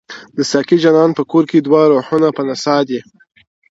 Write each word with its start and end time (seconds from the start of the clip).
د 0.35 0.37
ساقي 0.51 0.77
جانان 0.83 1.11
په 1.17 1.23
کور 1.31 1.43
کي 1.51 1.57
دوه 1.65 1.81
روحونه 1.91 2.27
په 2.37 2.41
نڅا 2.47 2.77
دي- 2.87 3.01